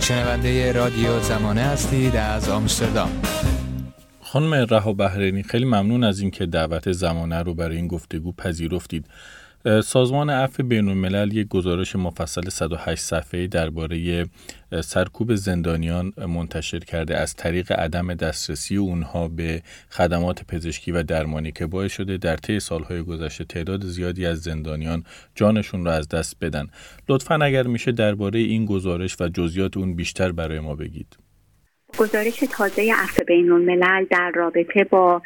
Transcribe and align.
شنونده 0.00 0.72
رادیو 0.72 1.20
زمانه 1.20 1.60
هستید 1.60 2.16
از 2.16 2.48
آمستردام. 2.48 3.22
خانم 4.22 4.54
رها 4.54 4.92
بحرینی 4.92 5.42
خیلی 5.42 5.64
ممنون 5.64 6.04
از 6.04 6.20
اینکه 6.20 6.46
دعوت 6.46 6.92
زمانه 6.92 7.42
رو 7.42 7.54
برای 7.54 7.76
این 7.76 7.86
گفتگو 7.86 8.32
پذیرفتید. 8.32 9.06
سازمان 9.64 10.30
عفو 10.30 10.62
بین 10.62 10.88
الملل 10.88 11.32
یک 11.32 11.48
گزارش 11.48 11.96
مفصل 11.96 12.48
108 12.48 13.02
صفحه‌ای 13.02 13.48
درباره 13.48 14.26
سرکوب 14.80 15.34
زندانیان 15.34 16.12
منتشر 16.18 16.78
کرده 16.78 17.16
از 17.16 17.34
طریق 17.34 17.72
عدم 17.72 18.14
دسترسی 18.14 18.76
اونها 18.76 19.28
به 19.28 19.62
خدمات 19.90 20.44
پزشکی 20.44 20.92
و 20.92 21.02
درمانی 21.02 21.52
که 21.52 21.66
باعث 21.66 21.92
شده 21.92 22.16
در 22.16 22.36
طی 22.36 22.60
سالهای 22.60 23.02
گذشته 23.02 23.44
تعداد 23.44 23.86
زیادی 23.86 24.26
از 24.26 24.40
زندانیان 24.40 25.04
جانشون 25.34 25.84
را 25.84 25.92
از 25.92 26.08
دست 26.08 26.36
بدن. 26.40 26.66
لطفا 27.08 27.34
اگر 27.34 27.66
میشه 27.66 27.92
درباره 27.92 28.38
این 28.38 28.66
گزارش 28.66 29.16
و 29.20 29.28
جزئیات 29.28 29.76
اون 29.76 29.94
بیشتر 29.94 30.32
برای 30.32 30.60
ما 30.60 30.74
بگید. 30.74 31.16
گزارش 31.98 32.36
تازه 32.36 32.92
عفو 33.02 33.24
بین 33.24 33.52
الملل 33.52 34.04
در 34.10 34.30
رابطه 34.34 34.84
با 34.84 35.22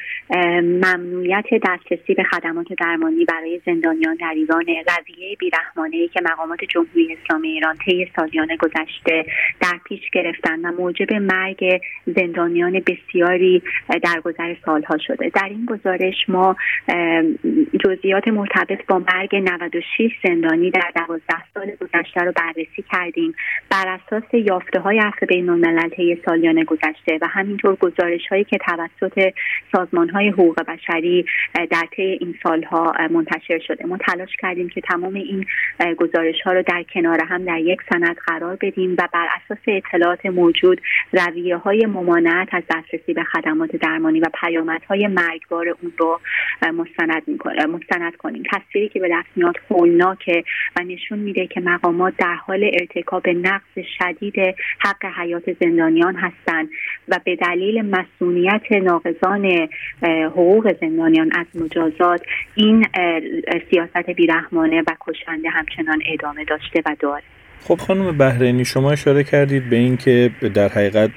ممنوعیت 0.63 1.45
دسترسی 1.65 2.15
به 2.15 2.23
خدمات 2.23 2.67
درمانی 2.79 3.25
برای 3.25 3.61
زندانیان 3.67 4.15
در 4.15 4.33
ایران 4.37 4.65
رویه 4.67 5.37
بیرحمانه 5.39 6.09
که 6.09 6.21
مقامات 6.33 6.59
جمهوری 6.65 7.17
اسلامی 7.23 7.49
ایران 7.49 7.77
طی 7.77 8.11
سالیان 8.17 8.49
گذشته 8.61 9.27
در 9.61 9.79
پیش 9.85 10.01
گرفتن 10.13 10.61
و 10.61 10.73
موجب 10.73 11.13
مرگ 11.13 11.81
زندانیان 12.07 12.83
بسیاری 12.87 13.63
در 14.03 14.21
گذر 14.25 14.55
سالها 14.65 14.99
شده. 14.99 15.29
در 15.35 15.49
این 15.51 15.67
گزارش 15.67 16.29
ما 16.29 16.57
جزئیات 17.85 18.29
مرتبط 18.29 18.87
با 18.87 18.99
مرگ 18.99 19.37
96 19.37 20.11
زندانی 20.25 20.71
در 20.71 20.93
12 20.97 21.23
سال 21.55 21.67
گذشته 21.81 22.21
رو 22.21 22.33
بررسی 22.33 22.85
کردیم. 22.93 23.35
بر 23.71 23.99
اساس 24.01 24.35
یافته 24.35 24.81
های 24.81 24.99
عفو 24.99 25.27
بین 25.27 25.49
الملل 25.49 25.89
طی 25.89 26.23
سالیان 26.27 26.57
گذشته 26.67 27.19
و 27.23 27.27
همینطور 27.27 27.77
گزارش 27.77 28.27
هایی 28.31 28.45
که 28.45 28.59
توسط 28.59 29.33
سازمان 29.73 30.09
های 30.09 30.29
حقوق 30.29 30.63
بشری 30.63 31.25
در 31.71 31.87
طی 31.97 32.03
این 32.03 32.35
سالها 32.43 32.93
منتشر 33.11 33.59
شده. 33.59 33.87
ما 33.87 33.97
تلاش 33.97 34.37
کردیم 34.39 34.69
که 34.69 34.81
تمام 34.81 35.15
این 35.15 35.47
گزارش 35.97 36.43
ها 36.45 36.53
رو 36.53 36.63
در 36.63 36.83
کنار 36.95 37.25
هم 37.25 37.45
در 37.45 37.59
یک 37.59 37.81
سند 37.93 38.17
قرار 38.27 38.57
بدیم 38.61 38.93
و 38.99 39.09
بر 39.13 39.29
اساس 39.37 39.59
اطلاعات 39.67 40.27
موجود 40.27 40.81
رویه 41.13 41.57
های 41.57 41.87
ممانعت 41.87 42.49
از 42.53 42.63
دسترسی 42.75 43.13
به 43.15 43.25
خدمات 43.25 43.77
درمانی 43.77 44.21
و 44.21 44.27
پیامدهای 44.41 45.07
مرگبار 45.07 45.69
اون 45.69 45.93
رو 45.99 46.21
مستند 46.63 47.23
مستند 47.69 48.17
کنیم. 48.17 48.43
تصویری 48.53 48.89
که 48.89 49.01
به 49.01 49.09
دست 49.09 49.29
میاد 49.37 49.57
هولناکه 49.71 50.45
و 50.77 50.83
نشون 50.83 51.19
میده 51.19 51.47
که 51.47 51.61
مقامات 51.61 52.15
در 52.19 52.35
حال 52.35 52.71
ارتکاب 52.81 53.29
نقض 53.29 53.87
شدید 53.99 54.35
حق 54.79 55.05
حیات 55.19 55.43
زندانیان 55.61 56.15
هست 56.15 56.37
و 57.09 57.21
به 57.25 57.37
دلیل 57.37 57.83
مسئولیت 57.83 58.73
ناقضان 58.73 59.69
حقوق 60.03 60.77
زندانیان 60.81 61.31
از 61.33 61.47
مجازات 61.63 62.23
این 62.55 62.87
سیاست 63.71 64.11
بیرحمانه 64.11 64.81
و 64.81 64.95
کشنده 65.01 65.49
همچنان 65.49 66.03
ادامه 66.07 66.45
داشته 66.45 66.83
و 66.87 66.97
داره. 67.01 67.23
خب 67.65 67.81
خانم 67.87 68.19
بهرینی 68.19 68.65
شما 68.65 68.93
اشاره 68.93 69.25
کردید 69.25 69.71
به 69.71 69.77
اینکه 69.77 70.31
در 70.55 70.69
حقیقت 70.69 71.11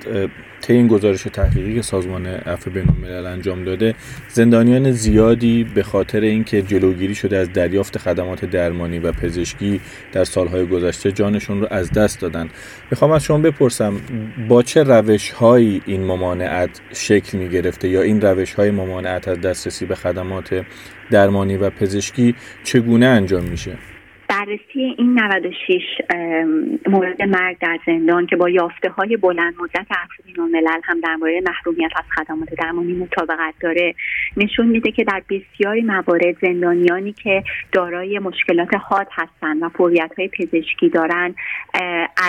طی 0.62 0.74
این 0.74 0.88
گزارش 0.88 1.24
تحقیقی 1.24 1.76
که 1.76 1.82
سازمان 1.82 2.26
عفو 2.26 2.72
بین 2.72 2.90
الملل 2.90 3.26
انجام 3.26 3.64
داده 3.64 3.96
زندانیان 4.30 4.92
زیادی 4.92 5.64
به 5.64 5.84
خاطر 5.84 6.20
اینکه 6.22 6.62
جلوگیری 6.62 7.16
شده 7.16 7.38
از 7.38 7.54
دریافت 7.54 7.98
خدمات 7.98 8.46
درمانی 8.46 9.00
و 9.00 9.12
پزشکی 9.12 9.82
در 10.12 10.24
سالهای 10.24 10.66
گذشته 10.66 11.12
جانشون 11.12 11.62
رو 11.62 11.68
از 11.72 11.92
دست 11.92 12.22
دادن. 12.22 12.50
می‌خوام 12.92 13.12
از 13.12 13.24
شما 13.24 13.38
بپرسم 13.38 13.94
با 14.48 14.64
چه 14.64 14.84
روش 14.84 15.32
هایی 15.32 15.82
این 15.86 16.04
ممانعت 16.04 16.82
شکل 16.94 17.38
می 17.38 17.50
گرفته 17.50 17.90
یا 17.90 18.02
این 18.02 18.22
روش 18.22 18.54
های 18.54 18.72
ممانعت 18.72 19.28
از 19.28 19.42
دسترسی 19.42 19.86
به 19.86 19.96
خدمات 19.96 20.66
درمانی 21.12 21.58
و 21.58 21.70
پزشکی 21.70 22.36
چگونه 22.64 23.06
انجام 23.06 23.44
میشه؟ 23.44 23.78
بررسی 24.30 24.96
این 24.98 25.20
96 25.20 25.82
مورد 26.88 27.22
مرگ 27.22 27.58
در 27.60 27.80
زندان 27.86 28.26
که 28.26 28.36
با 28.36 28.50
یافته 28.50 28.90
های 28.90 29.18
بلند 29.18 29.54
مدت 29.62 29.88
عفو 29.92 30.42
ملل 30.42 30.82
هم 30.84 31.00
در 31.00 31.16
مورد 31.16 31.44
محرومیت 31.48 31.92
از 31.96 32.04
خدمات 32.16 32.50
درمانی 32.58 32.94
مطابقت 32.94 33.54
داره 33.62 33.96
نشون 34.38 34.68
میده 34.68 34.92
که 34.92 35.04
در 35.04 35.22
بسیاری 35.30 35.82
موارد 35.82 36.38
زندانیانی 36.42 37.14
که 37.14 37.44
دارای 37.72 38.20
مشکلات 38.20 38.70
حاد 38.82 39.08
هستند 39.12 39.64
و 39.64 39.70
فوریت 39.70 40.12
های 40.18 40.28
پزشکی 40.28 40.90
دارند 40.90 41.36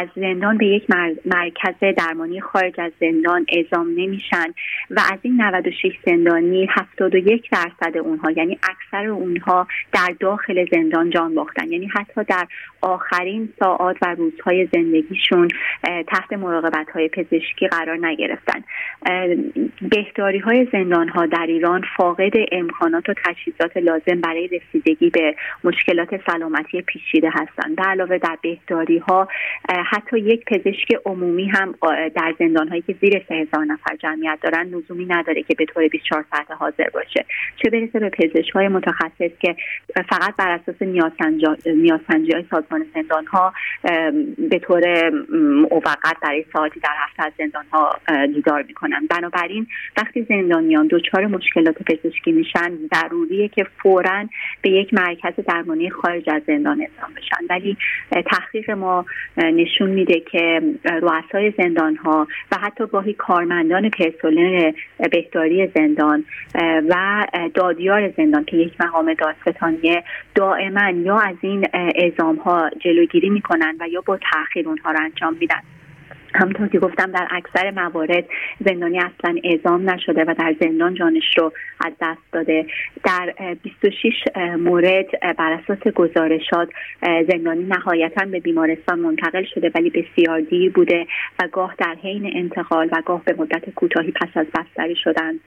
از 0.00 0.09
زندان 0.17 0.59
به 0.59 0.67
یک 0.67 0.87
مرکز 1.27 1.97
درمانی 1.97 2.41
خارج 2.41 2.81
از 2.81 2.93
زندان 3.00 3.47
اعزام 3.49 3.87
نمیشن 3.97 4.47
و 4.91 5.00
از 5.12 5.19
این 5.22 5.43
96 5.43 5.93
زندانی 6.06 6.69
71 6.71 7.50
درصد 7.50 7.97
اونها 7.97 8.31
یعنی 8.31 8.59
اکثر 8.62 9.06
اونها 9.06 9.67
در 9.93 10.15
داخل 10.21 10.67
زندان 10.72 11.11
جان 11.11 11.34
باختن. 11.34 11.69
یعنی 11.69 11.90
حتی 11.95 12.25
در 12.25 12.47
آخرین 12.83 13.49
ساعات 13.61 13.97
و 14.03 14.15
روزهای 14.15 14.69
زندگیشون 14.73 15.49
تحت 16.06 16.33
مراقبت 16.33 16.91
های 16.91 17.09
پزشکی 17.09 17.69
قرار 17.69 18.06
نگرفتن. 18.06 18.65
بهداری 19.83 20.39
های 20.39 20.69
زندان 20.73 21.09
ها 21.09 21.27
در 21.27 21.47
ایران 21.49 21.84
فاقد 21.97 22.33
امکانات 22.53 23.09
و 23.09 23.15
تجهیزات 23.25 23.77
لازم 23.77 24.21
برای 24.21 24.49
رسیدگی 24.49 25.11
به 25.11 25.34
مشکلات 25.65 26.09
سلامتی 26.27 26.83
پیچیده 26.83 27.31
هستند. 27.31 27.77
به 27.77 27.83
علاوه 27.83 28.19
در 28.19 28.39
بهداری 28.43 28.99
ها 28.99 29.29
حتی 29.69 30.19
یک 30.19 30.45
پزشک 30.45 30.89
عمومی 31.06 31.49
هم 31.49 31.75
در 32.15 32.34
زندان 32.39 32.69
هایی 32.69 32.83
که 32.83 32.95
زیر 33.00 33.23
سه 33.29 33.34
هزار 33.34 33.65
نفر 33.65 33.97
جمعیت 33.97 34.39
دارن 34.43 34.67
لزومی 34.67 35.06
نداره 35.06 35.43
که 35.43 35.55
به 35.55 35.65
طور 35.65 35.89
24 35.89 36.25
ساعت 36.31 36.50
حاضر 36.50 36.89
باشه. 36.95 37.25
چه 37.62 37.71
برسه 37.71 37.99
به 37.99 38.09
پزشک 38.11 38.50
های 38.50 38.69
متخصص 38.69 39.31
که 39.41 39.56
فقط 40.11 40.37
بر 40.37 40.50
اساس 40.50 40.83
های 41.89 42.45
سازمان 42.51 42.87
زندان 42.95 43.27
ها 43.27 43.53
به 44.51 44.59
طور 44.59 45.11
موقت 45.71 46.17
برای 46.23 46.45
ساعتی 46.53 46.81
در 46.81 46.95
هفته 46.99 47.27
از 47.27 47.33
زندان 47.39 47.65
ها 47.73 47.93
دیدار 48.27 48.63
می‌کنن. 48.63 49.07
بنابراین 49.11 49.67
وقتی 49.97 50.27
زندانیان 50.29 50.89
دچار 50.91 51.27
مشکلات 51.27 51.83
پزشکی 51.83 52.33
میشن 52.33 52.79
ضروریه 52.95 53.49
که 53.49 53.67
فورا 53.83 54.27
به 54.63 54.71
یک 54.71 54.95
مرکز 54.95 55.45
درمانی 55.47 55.91
خارج 55.91 56.31
از 56.31 56.43
زندان 56.47 56.81
اعزام 56.81 57.15
بشن. 57.17 57.37
ولی 57.51 57.77
تحقیق 58.11 58.71
ما 58.71 59.05
نشون 59.37 59.91
میده 59.91 60.21
که 60.21 60.62
رؤسای 60.85 61.53
زندان 61.59 61.97
ها 61.97 62.29
و 62.53 62.57
حتی 62.57 62.87
گاهی 62.87 63.12
کارمندان 63.12 63.91
پرسنل 63.91 64.73
بهداری 65.12 65.67
زندان 65.75 66.25
و 66.89 67.27
دادیار 67.55 68.12
زندان 68.17 68.45
که 68.45 68.57
یک 68.57 68.81
مقام 68.81 69.15
دادستانیه 69.15 70.03
دائما 70.35 70.91
یا 70.91 71.19
از 71.19 71.37
این 71.41 71.67
اعزام 71.75 72.36
ها 72.36 72.70
جلوگیری 72.78 73.31
می‌کنن 73.31 73.76
و 73.81 73.88
یا 73.88 74.00
با 74.00 74.19
تاخیر 74.32 74.69
اونها 74.69 74.91
رو 74.91 74.98
انجام 75.00 75.36
میدن. 75.41 75.60
همطور 76.34 76.69
که 76.69 76.78
گفتم 76.78 77.12
در 77.12 77.28
اکثر 77.31 77.70
موارد 77.70 78.25
زندانی 78.66 78.98
اصلا 78.98 79.36
اعزام 79.44 79.91
نشده 79.91 80.25
و 80.25 80.34
در 80.38 80.54
زندان 80.60 80.94
جانش 80.94 81.38
رو 81.38 81.53
از 81.84 81.92
دست 82.00 82.32
داده. 82.32 82.66
در 83.04 83.34
26 83.62 84.12
مورد 84.58 85.06
بر 85.38 85.53
اساس 85.53 85.92
گزارشات 85.94 86.69
زندانی 87.03 87.64
نهایتا 87.64 88.25
به 88.25 88.41
بیمارستان 88.41 88.98
منتقل 88.98 89.44
شده 89.54 89.70
ولی 89.75 89.91
بسیار 89.91 90.41
دیر 90.41 90.72
بوده 90.72 91.06
و 91.42 91.48
گاه 91.52 91.75
در 91.78 91.97
حین 92.02 92.31
انتقال 92.37 92.88
و 92.92 93.02
گاه 93.06 93.25
به 93.25 93.34
مدت 93.38 93.70
کوتاهی 93.70 94.12
پس 94.12 94.28
از 94.34 94.47
بستری 94.47 94.97
شدن. 94.97 95.41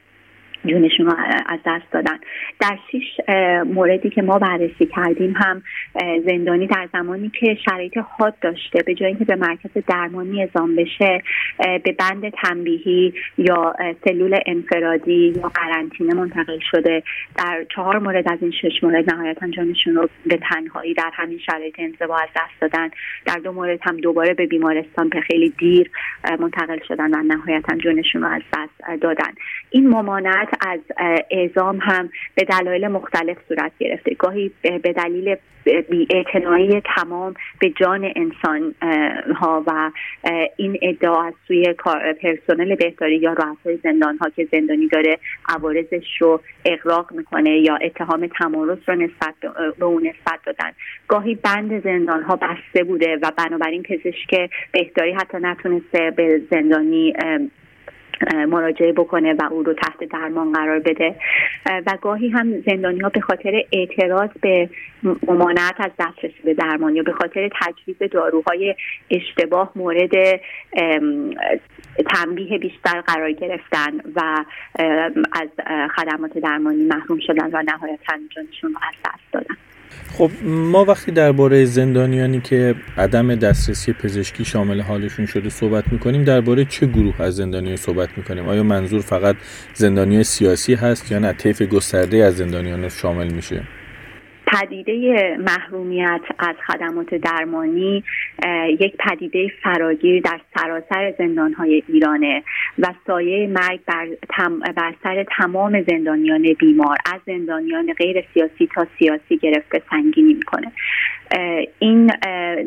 جونشون 0.65 1.05
رو 1.05 1.13
از 1.45 1.59
دست 1.65 1.91
دادن. 1.91 2.19
در 2.59 2.77
شیش 2.91 3.03
موردی 3.65 4.09
که 4.09 4.21
ما 4.21 4.39
بررسی 4.39 4.85
کردیم 4.85 5.33
هم 5.37 5.63
زندانی 6.25 6.67
در 6.67 6.89
زمانی 6.93 7.29
که 7.39 7.57
شرایط 7.65 7.97
حاد 8.17 8.39
داشته 8.41 8.83
به 8.83 8.95
جای 8.95 9.07
اینکه 9.07 9.25
به 9.25 9.35
مرکز 9.35 9.69
درمانی 9.87 10.41
اعزام 10.41 10.75
بشه 10.75 11.21
به 11.57 11.91
بند 11.99 12.29
تنبیهی 12.29 13.13
یا 13.37 13.75
سلول 14.07 14.39
انفرادی 14.45 15.33
یا 15.35 15.51
قرنطینه 15.55 16.13
منتقل 16.13 16.59
شده. 16.71 17.03
در 17.37 17.65
چهار 17.75 17.99
مورد 17.99 18.33
از 18.33 18.39
این 18.41 18.51
شش 18.51 18.83
مورد 18.83 19.13
نهایتا 19.13 19.47
جانشون 19.47 19.95
رو 19.95 20.09
به 20.25 20.39
تنهایی 20.49 20.93
در 20.93 21.11
همین 21.13 21.37
شرایط 21.37 21.75
انزوا 21.77 22.17
از 22.17 22.29
دست 22.35 22.61
دادن. 22.61 22.89
در 23.25 23.39
دو 23.43 23.51
مورد 23.51 23.79
هم 23.81 23.97
دوباره 23.97 24.33
به 24.33 24.45
بیمارستان 24.45 25.09
به 25.09 25.21
خیلی 25.21 25.49
دیر 25.49 25.91
منتقل 26.39 26.79
شدن 26.87 27.13
و 27.13 27.23
نهایتا 27.23 27.77
جانشون 27.77 28.21
رو 28.21 28.27
از 28.27 28.41
دست 28.57 29.01
دادن. 29.01 29.31
این 29.69 29.89
ممانعت 29.89 30.49
از 30.61 30.79
اعزام 31.31 31.79
هم 31.81 32.09
به 32.35 32.43
دلایل 32.43 32.87
مختلف 32.87 33.37
صورت 33.47 33.71
گرفته. 33.79 34.13
گاهی 34.13 34.51
به 34.61 34.93
دلیل 34.93 35.35
بیاعتنایی 35.89 36.81
تمام 36.95 37.33
به 37.59 37.69
جان 37.69 38.11
انسان 38.15 38.75
ها 39.35 39.63
و 39.67 39.91
این 40.57 40.79
ادعا 40.81 41.23
از 41.23 41.33
سوی 41.47 41.73
پرسنل 42.21 42.75
بهداری 42.75 43.17
یا 43.17 43.33
رؤسای 43.33 43.77
زندان 43.83 44.17
ها 44.17 44.29
که 44.29 44.47
زندانی 44.51 44.87
داره 44.87 45.19
عوارضش 45.49 46.21
رو 46.21 46.41
اقراق 46.65 47.13
می‌کنه 47.13 47.59
یا 47.59 47.75
اتهام 47.75 48.27
تمارز 48.27 48.77
رو 48.87 48.95
نسبت 48.95 49.33
به 49.79 49.85
اون 49.85 50.07
نسبت 50.07 50.39
دادن. 50.45 50.71
گاهی 51.07 51.35
بند 51.35 51.83
زندان 51.83 52.23
ها 52.23 52.35
بسته 52.35 52.83
بوده 52.83 53.19
و 53.21 53.31
بنابراین 53.37 53.83
پزشک 53.83 54.49
بهداری 54.71 55.11
حتی 55.11 55.37
نتونسته 55.41 56.13
به 56.15 56.41
زندانی 56.51 57.13
مراجعه 58.47 58.91
بکنه 58.91 59.33
و 59.33 59.43
او 59.51 59.63
رو 59.63 59.73
تحت 59.73 60.03
درمان 60.03 60.51
قرار 60.51 60.79
بده. 60.79 61.15
و 61.65 61.97
گاهی 62.01 62.29
هم 62.29 62.61
زندانی 62.61 62.99
ها 62.99 63.09
به 63.09 63.21
خاطر 63.21 63.63
اعتراض 63.71 64.29
به 64.41 64.69
ممانعت 65.03 65.75
از 65.79 65.91
دسترسی 65.99 66.43
به 66.43 66.53
درمان 66.53 66.95
یا 66.95 67.03
به 67.03 67.11
خاطر 67.11 67.49
تجویز 67.61 68.11
داروهای 68.11 68.75
اشتباه 69.09 69.71
مورد 69.75 70.39
تنبیه 72.09 72.57
بیشتر 72.57 73.01
قرار 73.01 73.31
گرفتن 73.31 73.91
و 74.15 74.45
از 75.31 75.49
خدمات 75.95 76.37
درمانی 76.37 76.83
محروم 76.85 77.19
شدن 77.27 77.49
و 77.53 77.63
نهایتا 77.65 78.13
جانشون 78.35 78.73
رو 78.73 78.79
از 78.87 78.95
دست 79.05 79.31
دادن. 79.31 79.55
خب 80.13 80.31
ما 80.43 80.85
وقتی 80.85 81.11
درباره 81.11 81.65
زندانیانی 81.65 82.41
که 82.41 82.75
عدم 82.97 83.35
دسترسی 83.35 83.93
پزشکی 83.93 84.45
شامل 84.45 84.81
حالشون 84.81 85.25
شده 85.25 85.49
صحبت 85.49 85.83
می‌کنیم 85.93 86.23
درباره 86.23 86.65
چه 86.65 86.85
گروه 86.85 87.21
از 87.21 87.35
زندانیان 87.35 87.75
صحبت 87.75 88.09
می‌کنیم؟ 88.17 88.47
آیا 88.47 88.63
منظور 88.63 89.01
فقط 89.01 89.35
زندانی 89.73 90.23
سیاسی 90.23 90.73
هست 90.73 91.11
یا 91.11 91.19
نه؟ 91.19 91.33
طیف 91.33 91.61
گسترده 91.61 92.17
از 92.17 92.37
زندانیان 92.37 92.89
شامل 92.89 93.27
میشه؟ 93.27 93.63
پدیده 94.53 95.37
محرومیت 95.37 96.21
از 96.39 96.55
خدمات 96.67 97.15
درمانی 97.15 98.03
یک 98.79 98.97
پدیده 98.97 99.47
فراگیر 99.63 100.21
در 100.21 100.39
سراسر 100.55 101.13
زندانهای 101.17 101.83
ایرانه 101.87 102.43
و 102.79 102.93
سایه 103.07 103.47
مرگ 103.47 103.79
بر, 103.85 104.07
بر 104.75 104.93
سر 105.03 105.25
تمام 105.37 105.83
زندانیان 105.89 106.53
بیمار 106.59 106.97
از 107.13 107.21
زندانیان 107.25 107.93
غیر 107.93 108.23
سیاسی 108.33 108.69
تا 108.75 108.87
سیاسی 108.99 109.37
گرفته 109.37 109.81
سنگینی 109.89 110.33
می‌کنه. 110.33 110.71
این 111.79 112.11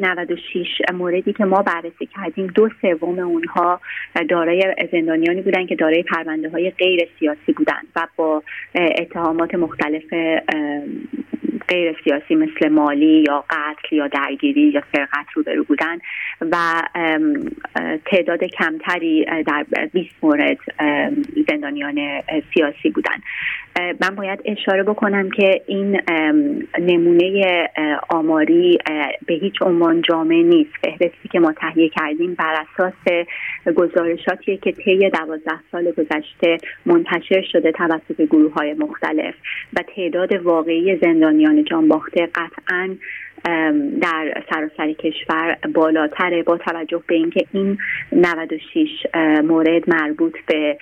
96 0.01 0.67
موردی 0.95 1.33
که 1.33 1.45
ما 1.45 1.63
بررسی 1.63 2.07
کردیم 2.07 2.47
دو 2.47 2.69
سوم 2.81 3.19
اونها 3.19 3.81
دارای 4.29 4.75
زندانیانی 4.93 5.43
بودن 5.43 5.67
که 5.67 5.75
دارای 5.75 6.03
پرونده 6.03 6.49
های 6.51 6.71
غیر 6.71 7.09
سیاسی 7.19 7.53
بودن 7.53 7.83
و 7.97 8.07
با 8.17 8.43
اتهامات 8.75 9.55
مختلف 9.55 10.05
غیر 11.69 11.97
سیاسی 12.05 12.35
مثل 12.35 12.69
مالی 12.69 13.25
یا 13.29 13.45
قتل 13.51 13.97
یا 13.97 14.07
درگیری 14.07 14.61
یا 14.61 14.83
سرقت 14.93 15.27
روبرو 15.35 15.65
بودن 15.65 15.99
و 16.41 16.83
تعداد 18.05 18.45
کمتری 18.45 19.27
در 19.47 19.67
20 19.93 20.11
مورد 20.23 20.59
زندانیان 21.49 22.23
سیاسی 22.55 22.91
بودن. 22.91 23.17
من 24.01 24.15
باید 24.15 24.41
اشاره 24.45 24.83
بکنم 24.83 25.31
که 25.31 25.63
این 25.67 26.01
نمونه 26.79 27.69
آماری 28.09 28.79
به 29.27 29.35
هیچ 29.35 29.63
عنوان 29.63 30.03
جامعه 30.03 30.43
نیست. 30.43 30.73
فهرستی 30.85 31.29
که 31.33 31.41
ما 31.41 31.53
تهیه 31.53 31.89
کردیم 31.89 32.35
بر 32.35 32.65
اساس 32.75 33.27
گزارشاتی 33.77 34.57
که 34.57 34.73
طی 34.73 35.11
دوازده 35.11 35.61
سال 35.73 35.93
گذشته 35.93 36.59
منتشر 36.87 37.43
شده 37.53 37.73
توسط 37.73 38.23
گروه 38.23 38.53
های 38.53 38.75
مختلف 38.75 39.35
و 39.77 39.83
تعداد 39.97 40.33
واقعی 40.33 40.97
زندانیان 40.97 41.56
جانباخته 41.63 42.27
قطعا 42.27 42.97
در 44.01 44.43
سراسر 44.51 44.93
کشور 44.93 45.57
بالاتره 45.75 46.43
با 46.43 46.59
توجه 46.59 47.03
به 47.07 47.15
اینکه 47.15 47.47
این 47.53 47.79
96 48.13 48.89
مورد 49.45 49.91
مربوط 49.91 50.35
به 50.47 50.79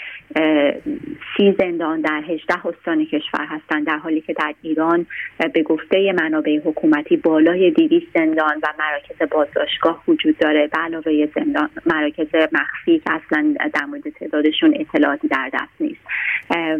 سی 1.36 1.54
زندان 1.58 2.00
در 2.00 2.22
18 2.28 2.66
استان 2.66 3.04
کشور 3.04 3.46
هستند 3.46 3.86
در 3.86 3.96
حالی 3.98 4.20
که 4.20 4.32
در 4.32 4.54
ایران 4.62 5.06
به 5.54 5.62
گفته 5.62 6.12
منابع 6.12 6.58
حکومتی 6.64 7.16
بالای 7.16 7.70
200 7.70 8.06
زندان 8.14 8.56
و 8.62 8.66
مراکز 8.78 9.32
بازداشتگاه 9.32 10.02
وجود 10.08 10.38
داره. 10.38 10.66
به 10.66 10.78
علاوه 10.78 11.28
زندان 11.34 11.70
مراکز 11.86 12.26
مخفی 12.52 13.02
اصلا 13.06 13.54
در 13.74 13.84
مورد 13.84 14.08
تعدادشون 14.08 14.74
اطلاعاتی 14.80 15.28
در 15.28 15.50
دست 15.52 15.80
نیست. 15.80 16.00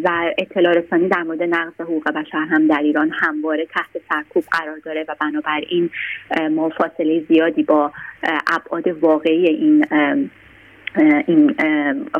و 0.05 0.33
اطلاع 0.39 0.73
رسانی 0.73 1.09
در 1.09 1.23
مورد 1.23 1.43
نقض 1.43 1.81
حقوق 1.81 2.11
بشر 2.11 2.39
هم 2.39 2.67
در 2.67 2.81
ایران 2.83 3.11
همواره 3.11 3.67
تحت 3.67 4.03
سرکوب 4.09 4.45
قرار 4.53 4.79
داره 4.79 5.05
و 5.09 5.15
بنابراین 5.21 5.64
ما 6.51 6.69
فاصله 6.69 7.25
زیادی 7.29 7.63
با 7.63 7.93
ابعاد 8.47 8.89
واقعی 8.89 9.47
این 9.47 9.87
این 11.27 11.55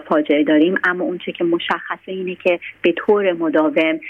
فاجعه 0.09 0.45
داریم. 0.45 0.75
اما 0.85 1.05
اونچه 1.05 1.33
که 1.33 1.45
مشخصه 1.45 2.07
اینه 2.07 2.35
که 2.35 2.61
به 2.83 2.93
طور 2.93 3.33
مداوم 3.33 4.01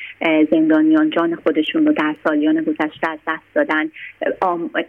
زندانیان 0.50 1.11
جان 1.11 1.34
خودشون 1.34 1.87
رو 1.87 1.93
در 1.93 2.14
سالیان 2.25 2.62
گذشته 2.62 3.11
از 3.11 3.19
دست 3.26 3.55
دادن. 3.55 3.90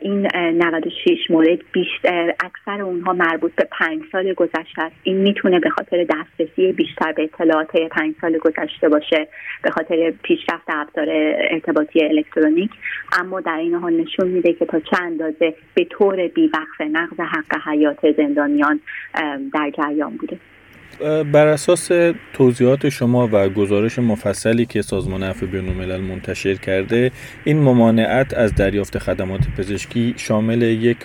این 0.02 0.28
96 0.36 1.18
مورد 1.30 1.60
بیشتر 1.72 2.34
اکثر 2.44 2.82
اونها 2.82 3.14
مربوط 3.14 3.52
به 3.56 3.68
پنج 3.72 4.02
سال 4.12 4.34
گذشته 4.34 4.84
است. 4.84 4.96
این 5.04 5.18
می‌تونه 5.18 5.60
به 5.60 5.70
خاطر 5.70 6.06
دسترسی 6.10 6.72
بیشتر 6.72 7.12
به 7.12 7.24
اطلاعات 7.24 7.72
پنج 7.92 8.16
سال 8.22 8.38
گذشته 8.38 8.90
باشه 8.90 9.28
به 9.64 9.72
خاطر 9.72 10.14
پیشرفت 10.24 10.64
ابزار 10.68 11.08
ارتباطی 11.52 12.04
الکترونیک. 12.06 12.72
اما 13.20 13.42
در 13.42 13.58
این 13.58 13.74
حال 13.74 13.94
نشون 13.94 14.28
میده 14.28 14.54
که 14.54 14.66
تا 14.66 14.80
چه 14.80 15.02
اندازه 15.02 15.54
به 15.74 15.84
طور 15.90 16.28
بیوقف 16.28 16.82
نقض 16.92 17.20
حق 17.20 17.68
حیات 17.68 18.12
زندانیان 18.18 18.80
در 19.54 19.65
در 19.70 19.84
جریان 19.84 20.18
بوده. 20.18 20.40
بر 21.32 21.48
اساس 21.48 21.90
توضیحات 22.34 22.90
شما 22.90 23.30
و 23.32 23.50
گزارش 23.50 24.00
مفصلی 24.00 24.66
که 24.66 24.82
سازمان 24.82 25.24
عفو 25.24 25.46
بین‌الملل 25.46 26.02
منتشر 26.02 26.54
کرده 26.54 27.12
این 27.44 27.60
ممانعت 27.60 28.34
از 28.34 28.56
دریافت 28.56 28.98
خدمات 28.98 29.42
پزشکی 29.58 30.14
شامل 30.18 30.62
یک 30.62 30.98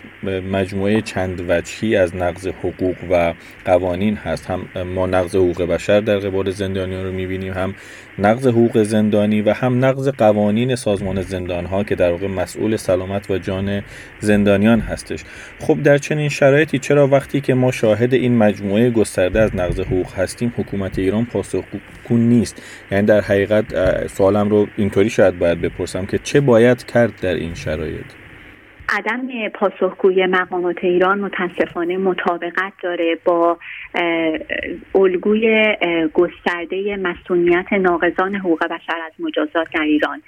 مجموعه 0.52 1.00
چند 1.00 1.44
وجهی 1.48 1.96
از 1.96 2.16
نقض 2.16 2.46
حقوق 2.46 2.96
و 3.10 3.34
قوانین 3.64 4.16
هست. 4.16 4.50
هم 4.50 4.84
ما 4.94 5.06
نقض 5.06 5.36
حقوق 5.36 5.62
بشر 5.62 6.00
در 6.00 6.18
قبال 6.18 6.50
زندانیان 6.50 7.04
رو 7.04 7.12
می‌بینیم 7.12 7.52
هم 7.52 7.74
نقض 8.18 8.46
حقوق 8.46 8.82
زندانی 8.82 9.42
و 9.42 9.52
هم 9.52 9.84
نقض 9.84 10.08
قوانین 10.08 10.74
سازمان 10.74 11.22
زندان 11.22 11.66
ها 11.66 11.84
که 11.84 11.94
در 11.94 12.10
واقع 12.10 12.26
مسئول 12.26 12.76
سلامت 12.76 13.30
و 13.30 13.38
جان 13.38 13.82
زندانیان 14.20 14.80
هستش. 14.80 15.20
خب 15.60 15.82
در 15.82 15.98
چنین 15.98 16.28
شرایطی 16.28 16.78
چرا 16.78 17.06
وقتی 17.06 17.40
که 17.40 17.54
ما 17.54 17.72
شاهد 17.72 18.14
این 18.14 18.36
مجموعه 18.36 18.90
گسترده 18.90 19.40
از 19.40 19.56
نقض 19.56 19.69
حقوق 19.78 20.14
هستیم 20.14 20.54
حکومت 20.56 20.98
ایران 20.98 21.24
پاسخگو 21.24 21.78
نیست. 22.10 22.62
یعنی 22.90 23.06
در 23.06 23.20
حقیقت 23.20 23.64
سوالم 24.06 24.48
رو 24.48 24.66
اینطوری 24.76 25.10
شاید 25.10 25.38
باید 25.38 25.60
بپرسم 25.60 26.06
که 26.06 26.18
چه 26.18 26.40
باید 26.40 26.86
کرد 26.86 27.20
در 27.20 27.34
این 27.34 27.54
شرایط؟ 27.54 28.19
عدم 28.92 29.48
پاسخگوی 29.48 30.26
مقامات 30.26 30.84
ایران 30.84 31.20
متاسفانه 31.20 31.96
مطابقت 31.96 32.72
داره 32.82 33.18
با 33.24 33.58
الگوی 34.94 35.76
گسترده 36.14 36.96
مسئولیت 36.96 37.72
ناقضان 37.72 38.34
حقوق 38.34 38.64
بشر 38.64 38.98
از 39.06 39.12
مجازات 39.18 39.68
در 39.74 39.82
ایران. 39.82 40.22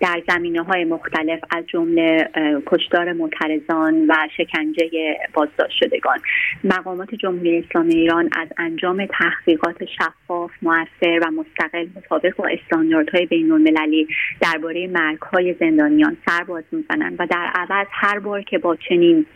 در 0.00 0.22
زمینه 0.28 0.62
های 0.62 0.84
مختلف 0.84 1.40
از 1.50 1.66
جمله 1.66 2.28
کشدار 2.66 3.12
معترضان 3.12 4.06
و 4.08 4.14
شکنجه 4.36 5.16
بازداشت 5.34 5.76
شدگان 5.78 6.18
مقامات 6.64 7.14
جمهوری 7.14 7.58
اسلامی 7.58 7.94
ایران 7.94 8.28
از 8.32 8.48
انجام 8.58 9.06
تحقیقات 9.06 9.84
شفاف 9.84 10.50
موثر 10.62 11.20
و 11.22 11.30
مستقل 11.30 11.86
مطابق 11.96 12.36
با 12.36 12.48
استانداردهای 12.48 13.26
بین 13.26 13.52
المللی 13.52 14.08
درباره 14.40 14.86
مرگهای 14.86 15.54
زندانیان 15.60 16.16
سر 16.26 16.44
باز 16.44 16.64
می‌زنند 16.72 17.16
و 17.18 17.26
در 17.26 17.50
عوض 17.54 17.86
هر 17.92 18.18
بار 18.18 18.42
که 18.42 18.58
با 18.58 18.76
چنین 18.76 19.26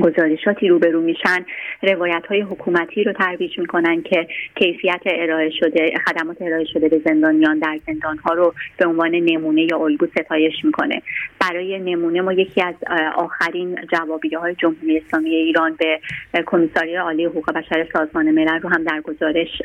گزارشاتی 0.00 0.68
روبرو 0.68 1.00
میشن 1.00 1.44
روایت 1.82 2.22
های 2.28 2.40
حکومتی 2.40 3.04
رو 3.04 3.12
ترویج 3.12 3.58
می‌کنن 3.58 4.02
که 4.02 4.26
کیفیت 4.54 5.00
ارائه 5.06 5.50
شده 5.50 5.92
خدمات 6.06 6.42
ارائه 6.42 6.64
شده 6.64 6.88
به 6.88 7.00
زندانیان 7.04 7.58
در 7.58 7.78
زندان 7.86 8.18
ها 8.18 8.34
رو 8.34 8.54
به 8.76 8.86
عنوان 8.86 9.10
نمونه 9.10 9.62
یا 9.62 9.78
الگو 9.78 10.06
ستایش 10.06 10.64
می‌کنه. 10.64 11.02
برای 11.40 11.78
نمونه 11.78 12.20
ما 12.20 12.32
یکی 12.32 12.62
از 12.62 12.74
آخرین 13.14 13.78
جوابیه 13.92 14.38
های 14.38 14.54
جمهوری 14.54 14.98
اسلامی 14.98 15.30
ایران 15.30 15.76
به 15.78 16.00
کمیساری 16.46 16.96
عالی 16.96 17.24
حقوق 17.24 17.52
بشر 17.52 17.86
سازمان 17.92 18.30
ملل 18.30 18.60
رو 18.60 18.68
هم 18.68 18.84
در 18.84 19.00
گزارش 19.00 19.62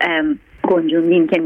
گنجوندیم 0.67 1.27
که 1.27 1.41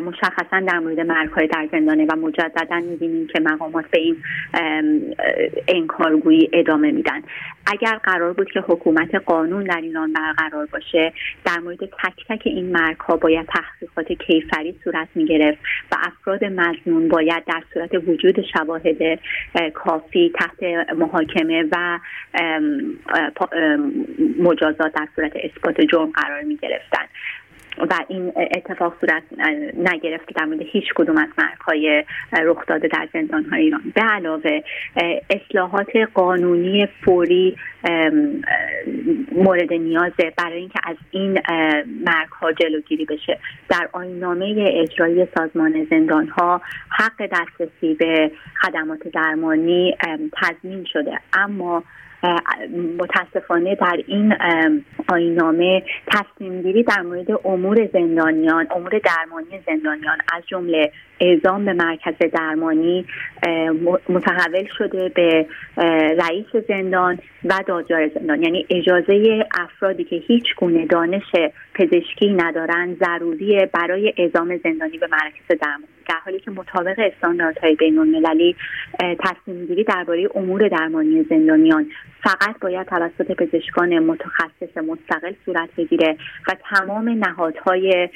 مشخصا 0.00 0.60
در 0.60 0.78
مورد 0.78 1.00
مرگهای 1.00 1.46
در 1.46 1.68
زندانه 1.72 2.06
و 2.08 2.16
مجددا 2.16 2.76
می‌بینیم 2.76 3.26
که 3.26 3.40
مقامات 3.40 3.84
به 3.90 3.98
این 3.98 4.16
انکارگویی 5.68 6.50
ادامه 6.52 6.90
میدن. 6.90 7.22
اگر 7.66 7.98
قرار 8.02 8.32
بود 8.32 8.50
که 8.50 8.60
حکومت 8.60 9.14
قانون 9.14 9.64
در 9.64 9.80
ایران 9.80 10.12
برقرار 10.12 10.66
باشه 10.66 11.12
در 11.44 11.58
مورد 11.58 11.78
تک 11.78 12.26
تک 12.28 12.42
این 12.44 12.72
مرگ 12.72 12.96
ها 12.96 13.16
باید 13.16 13.46
تحقیقات 13.46 14.12
کیفری 14.12 14.74
صورت 14.84 15.08
می‌گرفت 15.14 15.58
و 15.92 15.96
افراد 16.06 16.44
مزنون 16.44 17.08
باید 17.08 17.44
در 17.44 17.62
صورت 17.74 18.08
وجود 18.08 18.44
شواهد 18.56 19.18
کافی 19.74 20.32
تحت 20.34 20.62
محاکمه 20.96 21.64
و 21.72 21.98
مجازات 24.38 24.92
در 24.92 25.08
صورت 25.16 25.32
اثبات 25.36 25.80
جرم 25.80 26.10
قرار 26.10 26.42
می 26.42 26.56
گرفتن 26.56 27.04
و 27.90 27.94
این 28.08 28.32
اتفاق 28.36 28.94
صورت 29.00 29.22
نگرفت 29.76 30.34
در 30.36 30.44
مورد 30.44 30.62
هیچ 30.62 30.84
کدوم 30.94 31.16
از 31.16 31.28
مرگهای 31.38 32.04
رخ 32.32 32.66
داده 32.66 32.88
در 32.88 33.08
زندان 33.12 33.44
های 33.44 33.62
ایران. 33.62 33.92
به 33.94 34.00
علاوه 34.00 34.62
اصلاحات 35.30 35.96
قانونی 36.14 36.88
فوری 37.04 37.56
مورد 39.32 39.72
نیازه 39.72 40.32
برای 40.36 40.58
اینکه 40.58 40.80
از 40.84 40.96
این 41.10 41.32
مرگ 42.04 42.28
ها 42.40 42.52
جلوگیری 42.52 43.04
بشه. 43.04 43.38
در 43.68 43.88
آینامه 43.92 44.72
اجرایی 44.82 45.26
سازمان 45.36 45.86
زندان 45.90 46.28
ها 46.28 46.62
حق 46.88 47.26
دسترسی 47.32 47.94
به 47.94 48.30
خدمات 48.62 49.08
درمانی 49.08 49.96
تضمین 50.32 50.84
شده. 50.92 51.18
اما 51.32 51.84
متاسفانه 52.98 53.74
در 53.74 54.02
این 54.06 54.34
آینامه 55.08 55.82
تصمیم 56.06 56.62
گیری 56.62 56.82
در 56.82 57.02
مورد 57.02 57.26
امور 57.44 57.88
زندانیان 57.92 58.66
امور 58.70 59.00
درمانی 59.04 59.60
زندانیان 59.66 60.18
از 60.32 60.42
جمله 60.46 60.92
اعزام 61.20 61.64
به 61.64 61.72
مرکز 61.72 62.14
درمانی 62.32 63.06
متحول 64.08 64.68
شده 64.78 65.08
به 65.08 65.46
رئیس 66.18 66.46
زندان 66.68 67.18
و 67.44 67.60
دادجار 67.66 68.08
زندان. 68.08 68.42
یعنی 68.42 68.66
اجازه 68.70 69.44
افرادی 69.60 70.04
که 70.04 70.16
هیچ 70.16 70.44
گونه 70.56 70.86
دانش 70.86 71.32
پزشکی 71.74 72.32
ندارن 72.32 72.96
ضروری 73.00 73.66
برای 73.66 74.14
اعزام 74.16 74.56
زندانی 74.64 74.98
به 74.98 75.08
مرکز 75.12 75.60
درمانی. 75.60 75.86
در 76.08 76.18
حالی 76.24 76.40
که 76.40 76.50
مطابق 76.50 76.98
استانداردهای 76.98 77.74
بین 77.74 77.98
المللی 77.98 78.56
تصمیم 79.18 79.66
گیری 79.66 79.84
درباره 79.84 80.28
امور 80.34 80.68
درمانی 80.68 81.22
زندانیان 81.22 81.86
فقط 82.22 82.58
باید 82.60 82.86
توسط 82.86 83.32
پزشکان 83.32 83.98
متخصص 83.98 84.76
مستقل 84.76 85.32
صورت 85.44 85.68
بگیره 85.76 86.16
و 86.48 86.56
تمام 86.70 87.08
نهادهای 87.08 88.08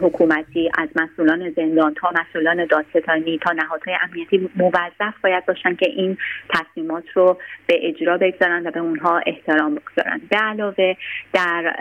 حکومتی 0.00 0.70
از 0.78 0.88
مسئولان 0.96 1.50
زندان 1.56 1.94
تا 1.94 2.12
مسئولان 2.20 2.66
دادستانی 2.66 3.38
تا 3.38 3.52
نهادهای 3.52 3.96
امنیتی 4.02 4.50
موظف 4.56 5.14
باید 5.22 5.46
باشن 5.46 5.74
که 5.74 5.86
این 5.88 6.16
تصمیمات 6.48 7.04
رو 7.14 7.38
به 7.66 7.88
اجرا 7.88 8.18
بگذارن 8.18 8.66
و 8.66 8.70
به 8.70 8.80
اونها 8.80 9.20
احترام 9.26 9.74
بگذارن. 9.74 10.20
به 10.30 10.36
علاوه 10.36 10.94
در 11.32 11.74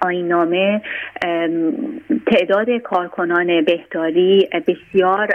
آینامه 0.00 0.82
تعداد 2.26 2.70
کارکنان 2.70 3.64
بهداری 3.64 4.48
بسیار 4.66 5.28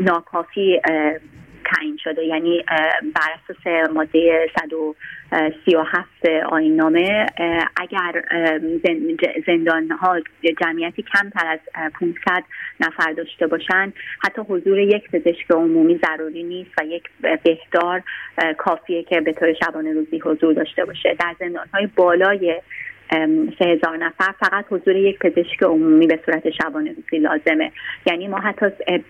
ناکافی 0.00 0.80
تعیین 1.74 1.96
شده. 2.04 2.24
یعنی 2.24 2.64
بر 3.14 3.30
اساس 3.34 3.90
ماده 3.94 4.50
137 4.58 6.26
آین 6.52 6.76
نامه 6.76 7.26
اگر 7.76 8.22
زندان 9.46 9.90
ها 9.90 10.20
جمعیتی 10.60 11.02
کمتر 11.02 11.46
از 11.46 11.60
500 12.00 12.44
نفر 12.80 13.12
داشته 13.12 13.46
باشن 13.46 13.92
حتی 14.24 14.42
حضور 14.48 14.78
یک 14.78 15.10
پزشک 15.10 15.50
عمومی 15.50 16.00
ضروری 16.06 16.42
نیست 16.42 16.70
و 16.80 16.84
یک 16.84 17.04
بهدار 17.44 18.02
کافیه 18.58 19.02
که 19.02 19.20
به 19.20 19.32
طور 19.32 19.52
شبانه 19.52 19.92
روزی 19.92 20.18
حضور 20.18 20.54
داشته 20.54 20.84
باشه. 20.84 21.16
در 21.20 21.34
زندان 21.38 21.66
های 21.74 21.86
بالای 21.96 22.60
سه 23.58 23.64
هزار 23.64 23.96
نفر 23.96 24.34
فقط 24.40 24.64
حضور 24.70 24.96
یک 24.96 25.18
پزشک 25.18 25.62
عمومی 25.62 26.06
به 26.06 26.20
صورت 26.26 26.50
شبانه 26.50 26.92
روزی 26.92 27.18
لازمه. 27.18 27.72
یعنی 28.06 28.28
ما 28.28 28.38
حتی 28.38 28.66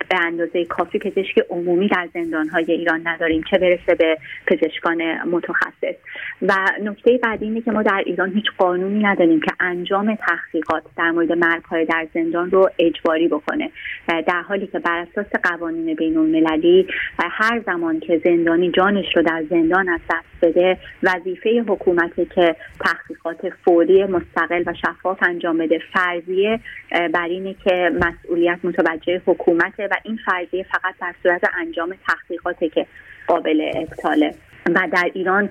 به 0.09 0.21
اندازه 0.27 0.65
کافی 0.65 0.99
پزشک 0.99 1.39
عمومی 1.51 1.89
در 1.89 2.09
زندانهای 2.15 2.65
ایران 2.73 3.01
نداریم 3.05 3.43
چه 3.51 3.59
برسه 3.59 3.95
به 3.95 4.19
پزشکان 4.47 5.03
متخصص. 5.31 5.97
و 6.43 6.53
نکته 6.83 7.19
بعدی 7.23 7.45
اینه 7.45 7.61
که 7.61 7.71
ما 7.71 7.83
در 7.83 8.03
ایران 8.07 8.33
هیچ 8.33 8.45
قانونی 8.59 9.03
نداریم 9.05 9.41
که 9.41 9.53
انجام 9.61 10.15
تحقیقات 10.15 10.83
در 10.97 11.11
مورد 11.11 11.33
مرگهای 11.33 11.85
در 11.85 12.07
زندان 12.15 12.51
رو 12.51 12.71
اجباری 12.79 13.29
بکنه. 13.29 13.71
در 14.09 14.43
حالی 14.49 14.67
که 14.67 14.79
بر 14.79 14.99
اساس 14.99 15.27
قوانین 15.43 15.95
بین 15.95 16.17
المللی 16.17 16.87
هر 17.19 17.63
زمان 17.67 18.01
که 18.01 18.21
زندانی 18.25 18.71
جانش 18.71 19.17
رو 19.17 19.23
در 19.23 19.45
زندان 19.51 19.89
از 19.89 20.01
دست 20.11 20.45
بده 20.45 20.79
وظیفه 21.03 21.65
حکومت 21.69 22.35
که 22.35 22.57
تحقیقات 22.81 23.55
فوری 23.65 23.92
مستقل 23.93 24.63
و 24.67 24.75
شفاف 24.75 25.19
انجام 25.23 25.59
بده. 25.59 25.81
فرضیه 25.95 26.61
بر 26.91 27.29
اینه 27.29 27.55
که 27.65 27.91
مسئولیت 28.01 28.59
متوجه 28.65 29.23
حکومته 29.27 29.87
و 29.87 29.95
این 30.05 30.19
فرضیه 30.27 30.67
فقط 30.73 30.95
در 31.01 31.15
صورت 31.23 31.43
انجام 31.61 31.95
تحقیقاته 32.09 32.69
که 32.69 32.87
قابل 33.27 33.71
ابطاله. 33.75 34.35
و 34.71 34.89
در 34.93 35.11
ایران 35.15 35.49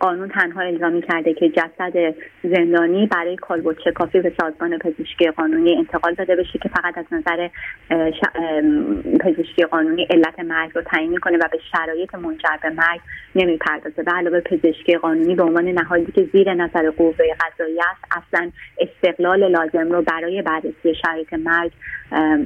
قانون 0.00 0.28
تنها 0.28 0.60
الزامی 0.60 1.02
کرده 1.02 1.34
که 1.34 1.48
جسد 1.48 2.14
زندانی 2.42 3.06
برای 3.06 3.36
کالبد 3.36 3.88
کافی 3.94 4.20
به 4.20 4.32
سازمان 4.40 4.78
پزشکی 4.78 5.30
قانونی 5.30 5.76
انتقال 5.76 6.14
داده 6.14 6.36
بشه 6.36 6.58
که 6.58 6.68
فقط 6.68 6.98
از 6.98 7.04
نظر 7.12 7.48
پزشکی 9.20 9.62
قانونی 9.62 10.06
علت 10.10 10.40
مرگ 10.40 10.70
رو 10.74 10.82
تعیین 10.82 11.10
می‌کنه 11.10 11.36
و 11.36 11.48
به 11.52 11.58
شرایط 11.72 12.14
منجر 12.14 12.56
به 12.62 12.70
مرگ 12.70 13.00
نمی‌پردازه. 13.34 14.02
به 14.02 14.12
علاوه 14.12 14.40
پزشکی 14.40 14.96
قانونی 14.96 15.34
به 15.34 15.42
عنوان 15.42 15.68
نهادی 15.68 16.12
که 16.12 16.28
زیر 16.32 16.54
نظر 16.54 16.90
قوه 16.90 17.16
قضاییه 17.40 17.82
است 17.90 18.04
اصلا 18.16 18.50
استقلال 18.80 19.48
لازم 19.48 19.92
رو 19.92 20.02
برای 20.02 20.42
بررسی 20.42 20.94
شرایط 21.02 21.32
مرگ 21.32 21.72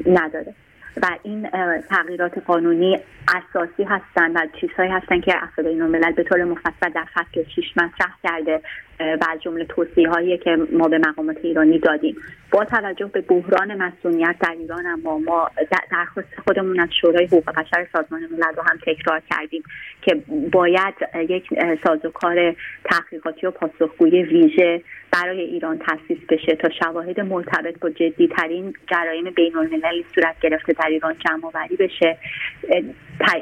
نداره. 0.06 0.54
و 1.02 1.06
این 1.22 1.50
تغییرات 1.80 2.38
قانونی 2.38 2.98
اساسی 3.28 3.84
هستند 3.84 4.36
و 4.36 4.46
چیزهایی 4.60 4.90
هستند 4.90 5.24
که 5.24 5.34
بین 5.62 5.82
الملل 5.82 6.12
به 6.12 6.22
طور 6.22 6.44
مفصل 6.44 6.90
در 6.94 7.06
فصل 7.14 7.44
6 7.56 7.76
مطرح 7.76 8.12
کرده. 8.22 8.60
و 9.00 9.18
از 9.30 9.42
جمله 9.42 9.64
توصیه 9.64 10.08
هایی 10.08 10.38
که 10.38 10.56
ما 10.72 10.88
به 10.88 10.98
مقامات 10.98 11.36
ایرانی 11.42 11.78
دادیم. 11.78 12.16
با 12.50 12.64
توجه 12.64 13.06
به 13.06 13.20
بحران 13.20 13.74
مسئولیت 13.74 14.36
در 14.40 14.54
ایران 14.58 14.86
اما 14.86 15.18
ما 15.18 15.50
درخواست 15.90 16.28
خودمون 16.44 16.80
از 16.80 16.88
شورای 17.00 17.26
حقوق 17.26 17.44
بشر 17.44 17.86
سازمان 17.92 18.20
ملل 18.20 18.54
رو 18.56 18.62
هم 18.62 18.78
تکرار 18.86 19.22
کردیم 19.30 19.62
که 20.02 20.22
باید 20.52 20.94
یک 21.28 21.44
سازوکار 21.86 22.54
تحقیقاتی 22.84 23.46
و 23.46 23.50
پاسخگویی 23.50 24.22
ویژه 24.22 24.82
برای 25.12 25.40
ایران 25.40 25.78
تاسیس 25.78 26.18
بشه 26.28 26.56
تا 26.56 26.68
شواهد 26.82 27.20
مرتبط 27.20 27.78
با 27.80 27.90
جدیترین 27.90 28.74
جرایم 28.90 29.30
بین 29.30 29.56
المللی 29.56 30.04
صورت 30.14 30.40
گرفته 30.40 30.72
در 30.72 30.88
ایران 30.88 31.14
جمع 31.18 31.46
آوری 31.46 31.76
بشه 31.76 32.16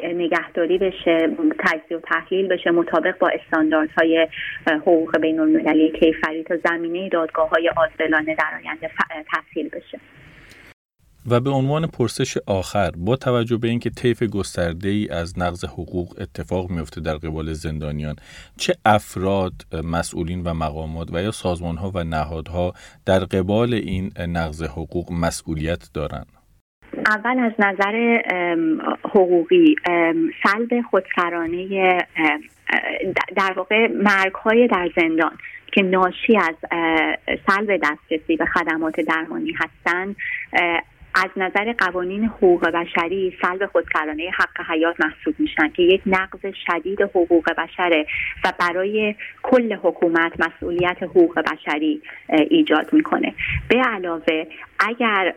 نگهداری 0.04 0.78
بشه 0.78 1.30
تجزیه 1.58 1.96
و 1.96 2.00
تحلیل 2.00 2.49
بشه 2.49 2.70
مطابق 2.70 3.18
با 3.18 3.28
استانداردهای 3.28 4.28
حقوق 4.66 5.18
بین 5.18 5.40
المللی 5.44 5.92
کیفری 6.00 6.44
تا 6.44 6.54
زمینه 6.64 7.08
دادگاه 7.08 7.48
های 7.48 7.70
عادلانه 7.76 8.34
در 8.34 8.60
آینده 8.62 8.90
تحصیل 9.32 9.68
بشه. 9.68 10.00
و 11.30 11.40
به 11.40 11.50
عنوان 11.50 11.86
پرسش 11.86 12.38
آخر 12.46 12.90
با 12.96 13.16
توجه 13.16 13.56
به 13.56 13.68
اینکه 13.68 13.90
طیف 13.90 14.22
گسترده 14.22 14.88
ای 14.88 15.08
از 15.08 15.38
نقض 15.38 15.64
حقوق 15.64 16.14
اتفاق 16.20 16.70
میفته 16.70 17.00
در 17.00 17.14
قبال 17.14 17.52
زندانیان 17.52 18.16
چه 18.56 18.74
افراد 18.84 19.52
مسئولین 19.84 20.42
و 20.42 20.54
مقامات 20.54 21.08
و 21.12 21.22
یا 21.22 21.30
سازمان 21.30 21.76
ها 21.76 21.92
و 21.94 22.04
نهادها 22.04 22.72
در 23.06 23.18
قبال 23.18 23.74
این 23.74 24.10
نقض 24.28 24.62
حقوق 24.62 25.12
مسئولیت 25.12 25.90
دارند؟ 25.94 26.26
اول 27.06 27.38
از 27.38 27.52
نظر 27.58 28.22
حقوقی 29.04 29.74
سلب 30.42 30.82
خودسرانه 30.90 31.98
در 33.37 33.52
واقع 33.56 33.88
مرگ 33.92 34.35
های 34.35 34.68
در 34.68 34.90
زندان 34.97 35.38
که 35.73 35.83
ناشی 35.83 36.37
از 36.37 36.54
سلب 37.47 37.80
دسترسی 37.83 38.37
به 38.37 38.47
خدمات 38.47 39.00
درمانی 39.00 39.52
هستند 39.52 40.16
از 41.14 41.30
نظر 41.37 41.73
قوانین 41.73 42.25
حقوق 42.25 42.68
بشری 42.71 43.38
سلب 43.42 43.66
خودسرانه 43.66 44.30
حق 44.30 44.71
حیات 44.71 45.00
محسوب 45.00 45.35
میشن 45.38 45.68
که 45.68 45.83
یک 45.83 46.02
نقض 46.06 46.40
شدید 46.66 47.02
حقوق 47.02 47.52
بشره 47.59 48.06
و 48.44 48.52
برای 48.61 49.14
کل 49.42 49.73
حکومت 49.73 50.33
مسئولیت 50.40 51.02
حقوق 51.02 51.38
بشری 51.40 52.02
ایجاد 52.28 52.92
می‌کنه. 52.92 53.35
به 53.68 53.76
علاوه 53.76 54.47
اگر 54.78 55.35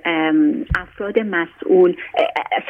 افراد 0.75 1.19
مسئول 1.19 1.95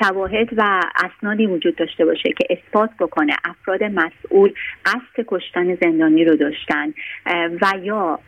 شواهد 0.04 0.48
و 0.58 0.82
اسنادی 1.06 1.46
وجود 1.46 1.76
داشته 1.76 2.06
باشه 2.06 2.34
که 2.38 2.48
اثبات 2.50 2.90
بکنه 3.00 3.34
افراد 3.46 3.84
مسئول 3.84 4.54
قصد 4.86 5.26
کشتن 5.28 5.76
زندانی 5.76 6.26
رو 6.26 6.36
داشتن 6.36 6.94
و 7.62 7.74
یا 7.84 8.20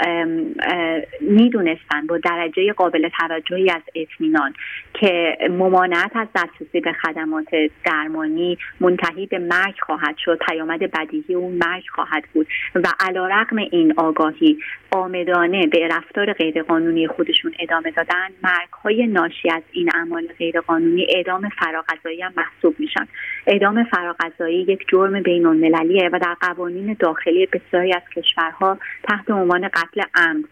می‌دونستن 1.21 2.07
با 2.07 2.17
درجه 2.17 2.73
قابل 2.73 3.09
توجهی 3.19 3.71
از 3.71 3.81
اطمینان 3.95 4.53
که 4.93 5.37
ممانعت 5.49 6.11
از 6.15 6.27
دسترسی 6.35 6.79
به 6.79 6.93
خدمات 6.93 7.47
درمانی 7.85 8.57
منتهی 8.79 9.25
به 9.25 9.39
مرگ 9.39 9.75
خواهد 9.85 10.15
شد 10.17 10.39
پیامد 10.49 10.79
بدیهی 10.79 11.35
اون 11.35 11.53
مرگ 11.53 11.83
خواهد 11.95 12.23
بود 12.33 12.47
و 12.75 12.87
علا 12.99 13.27
رقم 13.27 13.57
این 13.57 13.93
آگاهی 13.97 14.57
آمدانه 14.91 15.67
به 15.67 15.87
رفتار 15.87 16.33
غیرقانونی 16.33 17.07
خودشون 17.07 17.51
ادامه 17.59 17.91
دادن 17.91 18.27
مرگ 18.43 18.69
های 18.83 19.07
ناشی 19.07 19.49
از 19.49 19.63
این 19.71 19.89
اعمال 19.95 20.27
غیرقانونی 20.37 21.07
اعدام 21.09 21.49
فراغذایی 21.49 22.21
هم 22.21 22.33
محسوب 22.37 22.75
میشن. 22.79 23.07
اعدام 23.47 23.83
فراغذایی 23.83 24.61
یک 24.61 24.85
جرم 24.87 25.21
بین 25.21 25.45
المللیه 25.45 26.09
و 26.13 26.19
در 26.19 26.33
قوانین 26.41 26.95
داخلی 26.99 27.45
بسیاری 27.45 27.93
از 27.93 28.01
کشورها 28.15 28.77
تحت 29.03 29.31
عنوان 29.31 29.67
قتل 29.67 30.01
عمد 30.15 30.45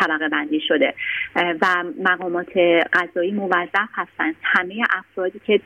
طبقه 0.00 0.28
بندی 0.28 0.60
شده. 0.68 0.94
و 1.36 1.84
مقامات 2.02 2.56
قضایی 2.92 3.32
موظف 3.32 3.88
هستند 3.94 4.34
همه 4.42 4.74
افرادی 4.90 5.40
که 5.46 5.60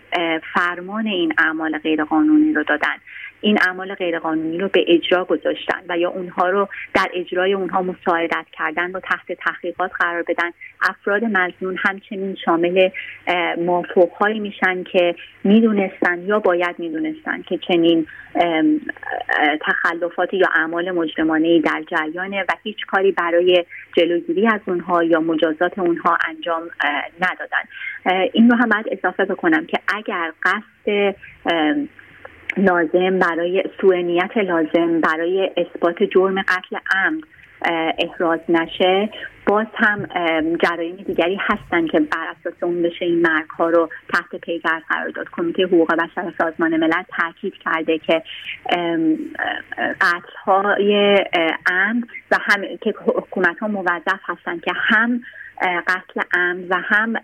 فرمان 0.54 1.06
این 1.06 1.32
اعمال 1.38 1.78
غیرقانونی 1.78 2.52
رو 2.52 2.62
دادن. 2.62 2.96
این 3.44 3.58
اعمال 3.66 3.94
غیرقانونی 3.94 4.58
رو 4.58 4.68
به 4.68 4.84
اجرا 4.88 5.24
گذاشتن 5.24 5.80
و 5.88 5.98
یا 5.98 6.10
اونها 6.10 6.48
رو 6.48 6.68
در 6.94 7.10
اجرای 7.14 7.52
اونها 7.52 7.82
مساعدت 7.82 8.46
کردن 8.52 8.90
و 8.90 9.00
تحت 9.00 9.32
تحقیقات 9.32 9.90
قرار 10.00 10.22
بدن. 10.22 10.50
افراد 10.80 11.24
مزنون 11.24 11.76
همچنین 11.78 12.36
شامل 12.44 12.88
مافوقهایی 13.58 14.40
میشن 14.40 14.82
که 14.82 15.14
می‌دونستن 15.44 16.22
یا 16.22 16.38
باید 16.38 16.78
می‌دونستن 16.78 17.42
که 17.42 17.58
چنین 17.58 18.06
تخلفاتی 19.60 20.36
یا 20.36 20.48
اعمال 20.54 20.90
مجرمانه 20.90 21.60
در 21.60 21.82
جریانه 21.90 22.42
و 22.42 22.52
هیچ 22.62 22.86
کاری 22.86 23.12
برای 23.12 23.64
جلوگیری 23.96 24.46
از 24.46 24.60
اونها 24.66 25.02
یا 25.02 25.20
مجازات 25.20 25.78
اونها 25.78 26.18
انجام 26.28 26.62
ندادن. 27.20 28.28
این 28.32 28.50
رو 28.50 28.56
هم 28.56 28.68
باید 28.68 28.86
اضافه 28.90 29.24
بکنم 29.24 29.66
که 29.66 29.78
اگر 29.88 30.32
قصد 30.42 31.14
لازم 32.56 33.18
برای 33.18 33.64
سوء 33.80 34.20
لازم 34.36 35.00
برای 35.00 35.50
اثبات 35.56 36.02
جرم 36.02 36.42
قتل 36.42 36.76
عمد 36.94 37.22
احراز 37.98 38.40
نشه. 38.48 39.08
باز 39.46 39.66
هم 39.74 40.06
جرایم 40.62 40.96
دیگری 40.96 41.38
هستن 41.40 41.86
که 41.86 42.00
بر 42.00 42.26
اساس 42.40 42.62
اون 42.62 42.82
بشه 42.82 43.04
این 43.04 43.22
مرگ 43.22 43.50
ها 43.50 43.70
رو 43.70 43.88
تحت 44.14 44.40
پیگرد 44.40 44.82
قرار 44.88 45.08
داد 45.08 45.26
کمیته 45.32 45.62
حقوق 45.62 45.94
بشر 45.94 46.32
سازمان 46.38 46.76
ملل 46.76 47.02
تاکید 47.16 47.54
کرده 47.54 47.98
که 47.98 48.22
قتل 50.00 50.36
های 50.44 51.16
عمد 51.70 52.04
و 52.30 52.36
هم 52.40 52.76
که 52.80 52.94
حکومت 53.06 53.58
ها 53.58 53.68
موظف 53.68 54.20
هستن 54.22 54.58
که 54.58 54.72
هم 54.74 55.20
قتل 55.62 56.20
عمد 56.34 56.66
و 56.70 56.76
هم 56.80 57.14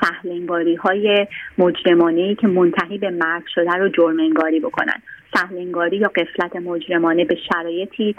سهلنگاری 0.00 0.74
های 0.74 1.26
مجرمانه 1.58 2.34
که 2.34 2.46
منتهی 2.46 2.98
به 2.98 3.10
مرگ 3.10 3.44
شده 3.54 3.70
رو 3.70 3.88
جرم 3.88 4.20
انگاری 4.20 4.60
بکنن. 4.60 5.02
سهلنگاری 5.36 5.96
یا 5.96 6.08
قفلت 6.08 6.56
مجرمانه 6.56 7.24
به 7.24 7.36
شرایطی 7.52 8.14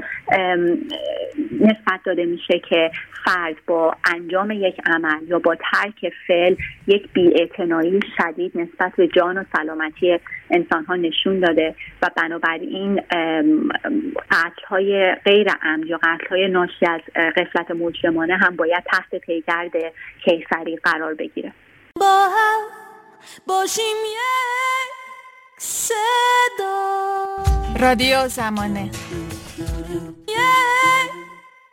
نسبت 1.59 1.99
داده 2.05 2.25
میشه 2.25 2.59
که 2.69 2.91
فرد 3.25 3.55
با 3.67 3.95
انجام 4.15 4.51
یک 4.51 4.75
عمل 4.85 5.27
یا 5.27 5.39
با 5.39 5.55
ترک 5.55 6.13
فعل 6.27 6.55
یک 6.87 7.13
بیاعتنایی 7.13 7.99
شدید 8.17 8.51
نسبت 8.55 8.91
به 8.95 9.07
جان 9.07 9.37
و 9.37 9.43
سلامتی 9.57 10.19
انسان 10.51 10.85
ها 10.85 10.95
نشون 10.95 11.39
داده 11.39 11.75
و 12.01 12.09
بنابراین 12.15 13.01
قتل 14.31 14.65
های 14.67 15.15
غیر 15.25 15.47
عمد 15.61 15.85
یا 15.85 15.97
قتل 15.97 16.27
های 16.29 16.47
ناشی 16.47 16.85
از 16.85 17.01
قفلت 17.37 17.71
مجرمانه 17.71 18.37
هم 18.37 18.55
باید 18.55 18.83
تحت 18.85 19.15
پیگرد 19.15 19.71
کیفری 20.25 20.75
قرار 20.75 21.13
بگیره. 21.13 21.51
با 21.99 22.27
هم 22.29 22.59
باشیم 23.47 23.95
Xedo. 25.57 27.43
Radio 27.75 28.29
Samone. 28.29 28.91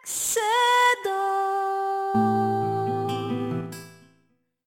Xedo. 0.05 1.54